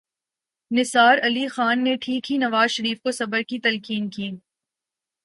[0.71, 4.31] نثار علی خان نے ٹھیک ہی نواز شریف کو صبر کی تلقین کی۔